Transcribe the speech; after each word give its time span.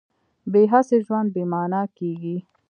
بې 0.51 0.61
هڅې 0.71 0.97
ژوند 1.05 1.27
بې 1.35 1.43
مانا 1.51 1.81
کېږي. 1.97 2.37